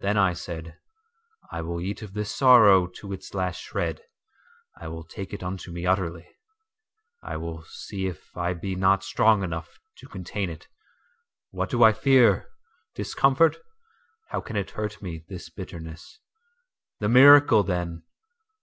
…Then 0.00 0.16
I 0.16 0.32
said: 0.32 0.78
I 1.52 1.60
will 1.60 1.82
eat 1.82 2.00
of 2.00 2.14
this 2.14 2.34
sorrow 2.34 2.86
to 2.96 3.12
its 3.12 3.34
last 3.34 3.60
shred,I 3.60 4.88
will 4.88 5.04
take 5.04 5.34
it 5.34 5.42
unto 5.42 5.70
me 5.70 5.84
utterly,I 5.84 7.36
will 7.36 7.62
see 7.64 8.06
if 8.06 8.34
I 8.34 8.54
be 8.54 8.74
not 8.74 9.04
strong 9.04 9.42
enough 9.44 9.78
to 9.98 10.08
contain 10.08 10.48
it.…What 10.48 11.68
do 11.68 11.82
I 11.82 11.92
fear? 11.92 12.48
Discomfort? 12.94 13.58
How 14.30 14.40
can 14.40 14.56
it 14.56 14.70
hurt 14.70 15.02
me, 15.02 15.26
this 15.28 15.50
bitterness? 15.50 16.20
The 17.00 17.10
miracle, 17.10 17.62
then! 17.62 18.04